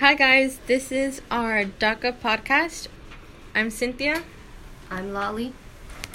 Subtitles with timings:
[0.00, 0.60] Hi, guys.
[0.68, 2.86] This is our DACA podcast.
[3.52, 4.22] I'm Cynthia.
[4.88, 5.54] I'm Lolly.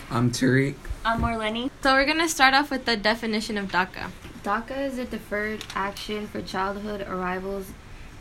[0.09, 0.75] I'm Tariq.
[1.03, 1.69] I'm Marlene.
[1.81, 4.09] So, we're going to start off with the definition of DACA.
[4.41, 7.73] DACA is a deferred action for childhood arrivals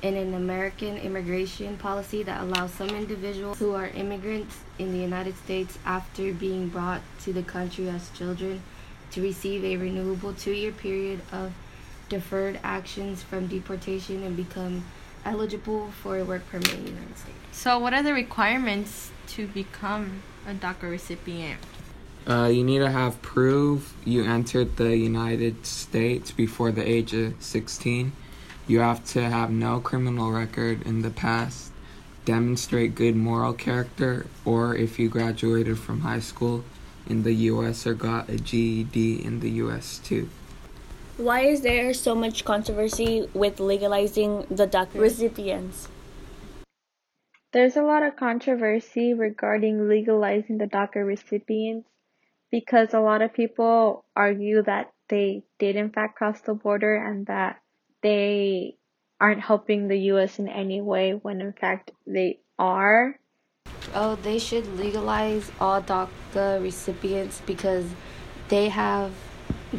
[0.02, 5.36] in an American immigration policy that allows some individuals who are immigrants in the United
[5.36, 8.60] States after being brought to the country as children
[9.12, 11.52] to receive a renewable two year period of
[12.08, 14.84] deferred actions from deportation and become
[15.24, 17.38] eligible for a work permit in the United States.
[17.52, 21.60] So, what are the requirements to become a DACA recipient?
[22.26, 27.34] Uh, you need to have proof you entered the United States before the age of
[27.42, 28.12] 16
[28.66, 31.72] you have to have no criminal record in the past,
[32.24, 36.64] demonstrate good moral character, or if you graduated from high school
[37.08, 40.28] in the US or got a GED in the US too.
[41.18, 45.00] Why is there so much controversy with legalizing the DACA hmm.
[45.00, 45.88] recipients?
[47.52, 51.86] There's a lot of controversy regarding legalizing the DACA recipients
[52.50, 57.26] because a lot of people argue that they did in fact cross the border and
[57.26, 57.60] that
[58.02, 58.76] they
[59.20, 63.20] aren't helping the US in any way when in fact they are.
[63.94, 67.84] Oh, they should legalize all DACA recipients because
[68.48, 69.12] they have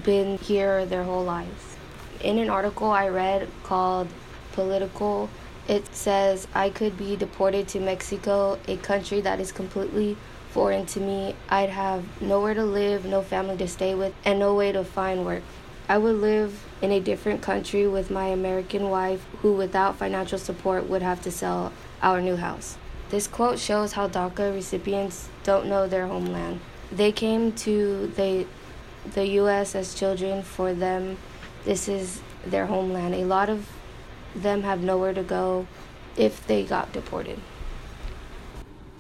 [0.04, 1.78] been here their whole lives.
[2.22, 4.08] In an article I read called
[4.54, 5.30] Politico,
[5.68, 10.18] it says I could be deported to Mexico, a country that is completely
[10.50, 11.36] foreign to me.
[11.50, 15.26] I'd have nowhere to live, no family to stay with, and no way to find
[15.26, 15.44] work.
[15.90, 20.88] I would live in a different country with my American wife, who without financial support
[20.88, 22.78] would have to sell our new house.
[23.10, 26.62] This quote shows how DACA recipients don't know their homeland.
[26.92, 28.46] They came to the,
[29.14, 29.76] the U.S.
[29.76, 30.44] as children.
[30.44, 31.18] For them,
[31.66, 33.16] this is their homeland.
[33.16, 33.70] A lot of
[34.36, 35.68] them have nowhere to go
[36.18, 37.40] if they got deported.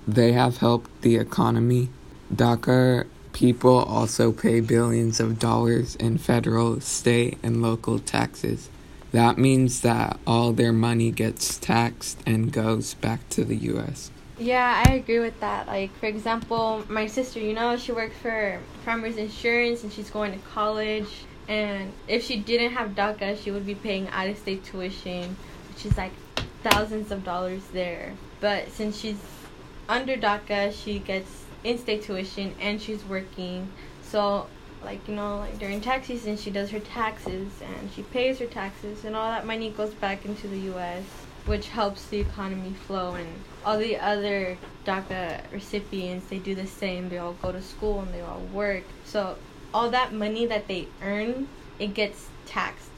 [0.07, 1.89] They have helped the economy.
[2.33, 8.69] DACA People also pay billions of dollars in federal, state, and local taxes.
[9.11, 14.11] That means that all their money gets taxed and goes back to the US.
[14.37, 15.67] Yeah, I agree with that.
[15.67, 20.31] Like, for example, my sister, you know, she works for Farmers Insurance and she's going
[20.31, 21.25] to college.
[21.47, 25.35] And if she didn't have DACA, she would be paying out of state tuition,
[25.69, 26.13] which is like
[26.63, 28.13] thousands of dollars there.
[28.39, 29.19] But since she's
[29.87, 33.69] under DACA, she gets in-state tuition and she's working.
[34.01, 34.47] So
[34.83, 38.45] like you know like during tax season she does her taxes and she pays her
[38.45, 41.03] taxes and all that money goes back into the US
[41.45, 43.27] which helps the economy flow and
[43.65, 48.13] all the other DACA recipients they do the same they all go to school and
[48.13, 49.37] they all work so
[49.73, 51.47] all that money that they earn
[51.79, 52.89] it gets taxed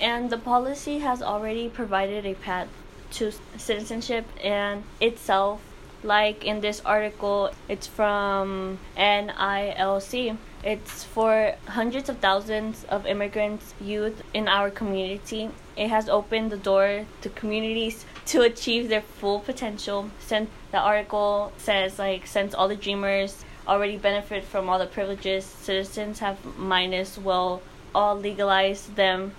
[0.00, 2.68] and the policy has already provided a path
[3.10, 5.60] to citizenship and itself
[6.02, 10.36] like in this article, it's from NILC.
[10.62, 15.50] It's for hundreds of thousands of immigrants, youth in our community.
[15.80, 20.10] It has opened the door to communities to achieve their full potential.
[20.20, 25.46] Since the article says, like, since all the dreamers already benefit from all the privileges
[25.46, 27.62] citizens have, might as well
[27.94, 29.32] all legalize them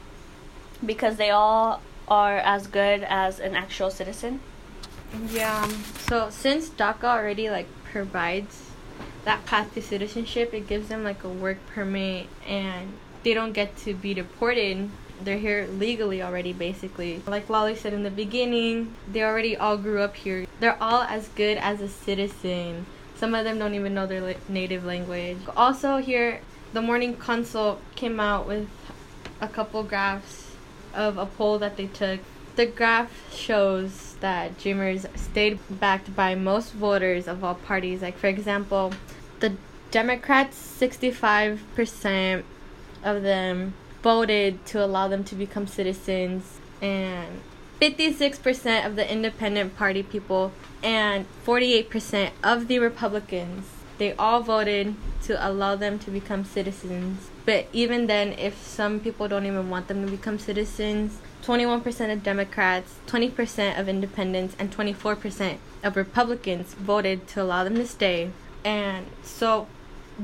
[0.84, 4.40] because they all are as good as an actual citizen.
[5.30, 5.62] Yeah.
[5.63, 8.72] Um, so since DACA already like provides
[9.25, 13.78] that path to citizenship, it gives them like a work permit and they don't get
[13.85, 14.90] to be deported.
[15.24, 17.22] They're here legally already, basically.
[17.28, 20.48] Like Lolly said in the beginning, they already all grew up here.
[20.59, 22.86] They're all as good as a citizen.
[23.16, 25.38] Some of them don't even know their native language.
[25.56, 26.42] Also, here,
[26.74, 28.68] the Morning Consult came out with
[29.40, 30.56] a couple graphs
[30.94, 32.20] of a poll that they took.
[32.56, 38.02] The graph shows that Dreamers stayed backed by most voters of all parties.
[38.02, 38.94] Like, for example,
[39.40, 39.56] the
[39.92, 42.44] Democrats, 65%
[43.04, 47.41] of them voted to allow them to become citizens, and
[47.79, 50.51] 56% of the independent party people
[50.83, 53.65] and 48% of the Republicans.
[53.98, 57.30] They all voted to allow them to become citizens.
[57.45, 62.24] But even then, if some people don't even want them to become citizens, 21% of
[62.24, 68.31] Democrats, 20% of independents, and 24% of Republicans voted to allow them to stay.
[68.63, 69.68] And so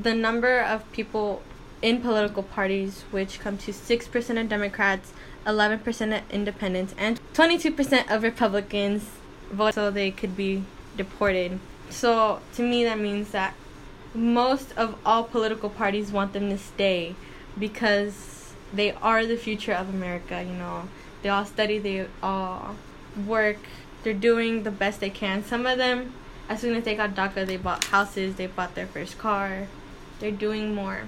[0.00, 1.42] the number of people
[1.82, 5.12] in political parties, which come to 6% of Democrats,
[5.46, 9.10] 11% of independents, and 22% of Republicans,
[9.50, 10.64] vote so they could be
[10.96, 11.58] deported.
[11.90, 13.54] So to me, that means that
[14.14, 17.14] most of all political parties want them to stay
[17.58, 20.88] because they are the future of America, you know
[21.22, 22.76] they all study they all
[23.26, 23.58] work.
[24.02, 25.44] They're doing the best they can.
[25.44, 26.14] Some of them,
[26.48, 29.66] as soon as they got DACA, they bought houses, they bought their first car.
[30.20, 31.02] They're doing more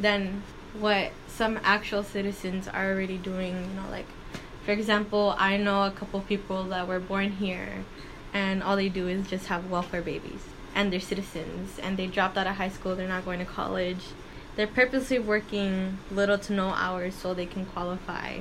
[0.00, 0.42] than
[0.78, 3.54] what some actual citizens are already doing.
[3.54, 4.06] You know, like
[4.64, 7.84] for example, I know a couple people that were born here,
[8.32, 10.44] and all they do is just have welfare babies,
[10.74, 12.94] and they're citizens, and they dropped out of high school.
[12.94, 14.04] They're not going to college.
[14.56, 18.40] They're purposely working little to no hours so they can qualify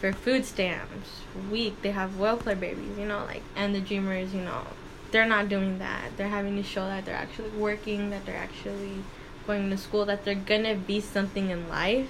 [0.00, 1.22] for food stamps.
[1.50, 4.66] Week they have welfare babies, you know, like and the dreamers, you know,
[5.12, 6.16] they're not doing that.
[6.16, 9.04] They're having to show that they're actually working, that they're actually
[9.46, 12.08] going to school, that they're gonna be something in life,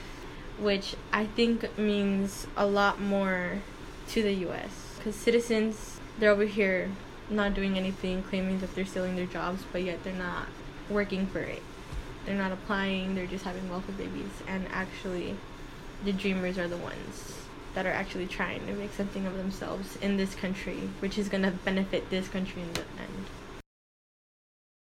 [0.58, 3.62] which I think means a lot more
[4.08, 4.96] to the U.S.
[4.96, 6.90] Because citizens, they're over here
[7.31, 10.46] not doing anything, claiming that they're stealing their jobs, but yet they're not
[10.88, 11.62] working for it.
[12.26, 14.31] They're not applying, they're just having welfare babies.
[14.46, 15.36] And actually,
[16.04, 17.38] the dreamers are the ones
[17.75, 21.42] that are actually trying to make something of themselves in this country, which is going
[21.42, 23.26] to benefit this country in the end.